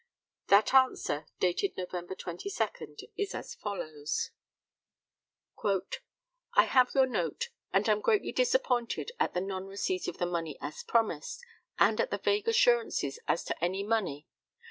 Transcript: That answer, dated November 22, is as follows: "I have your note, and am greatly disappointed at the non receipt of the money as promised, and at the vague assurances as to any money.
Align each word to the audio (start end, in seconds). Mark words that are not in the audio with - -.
That 0.47 0.73
answer, 0.73 1.27
dated 1.39 1.77
November 1.77 2.15
22, 2.15 2.71
is 3.17 3.35
as 3.35 3.53
follows: 3.53 4.31
"I 5.63 6.63
have 6.63 6.95
your 6.95 7.05
note, 7.05 7.49
and 7.71 7.87
am 7.87 8.01
greatly 8.01 8.31
disappointed 8.31 9.11
at 9.19 9.35
the 9.35 9.41
non 9.41 9.67
receipt 9.67 10.07
of 10.07 10.17
the 10.17 10.25
money 10.25 10.57
as 10.59 10.81
promised, 10.81 11.43
and 11.77 12.01
at 12.01 12.09
the 12.09 12.17
vague 12.17 12.47
assurances 12.47 13.19
as 13.27 13.43
to 13.43 13.63
any 13.63 13.83
money. 13.83 14.25